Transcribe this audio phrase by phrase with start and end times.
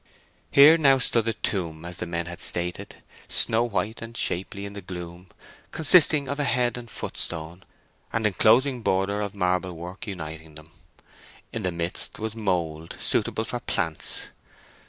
[0.49, 2.95] Here now stood the tomb as the men had stated,
[3.29, 5.27] snow white and shapely in the gloom,
[5.69, 7.63] consisting of head and foot stone,
[8.11, 10.71] and enclosing border of marble work uniting them.
[11.53, 14.29] In the midst was mould, suitable for plants.